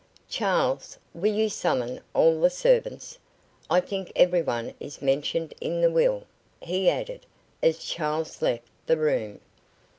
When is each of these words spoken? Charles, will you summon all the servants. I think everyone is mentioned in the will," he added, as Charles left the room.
Charles, 0.27 0.97
will 1.13 1.31
you 1.35 1.47
summon 1.47 2.01
all 2.15 2.41
the 2.41 2.49
servants. 2.49 3.19
I 3.69 3.79
think 3.81 4.11
everyone 4.15 4.73
is 4.79 4.99
mentioned 4.99 5.53
in 5.61 5.81
the 5.81 5.91
will," 5.91 6.23
he 6.59 6.89
added, 6.89 7.27
as 7.61 7.77
Charles 7.85 8.41
left 8.41 8.63
the 8.87 8.97
room. 8.97 9.41